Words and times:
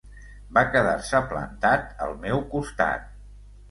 Va 0.57 0.63
quedar-se 0.75 1.23
plantat 1.35 1.95
al 2.09 2.19
meu 2.29 2.45
costat. 2.59 3.11